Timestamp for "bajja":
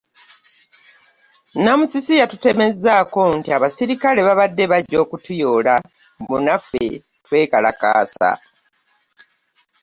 4.71-4.97